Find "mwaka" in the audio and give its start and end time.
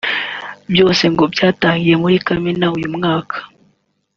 2.95-3.37